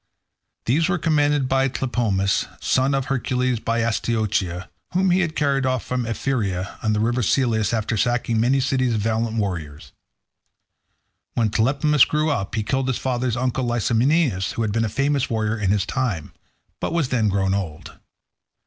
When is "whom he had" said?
4.93-5.35